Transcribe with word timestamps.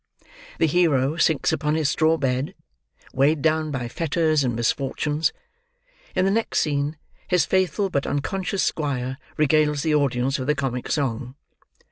The 0.57 0.65
hero 0.65 1.15
sinks 1.17 1.53
upon 1.53 1.75
his 1.75 1.87
straw 1.87 2.17
bed, 2.17 2.55
weighed 3.13 3.43
down 3.43 3.69
by 3.69 3.87
fetters 3.87 4.43
and 4.43 4.55
misfortunes; 4.55 5.31
in 6.15 6.25
the 6.25 6.31
next 6.31 6.57
scene, 6.57 6.97
his 7.27 7.45
faithful 7.45 7.91
but 7.91 8.07
unconscious 8.07 8.63
squire 8.63 9.19
regales 9.37 9.83
the 9.83 9.93
audience 9.93 10.39
with 10.39 10.49
a 10.49 10.55
comic 10.55 10.89
song. 10.89 11.35